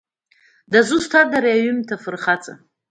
[0.71, 2.53] Дызусҭада ари аҩымҭа афырхаҵа?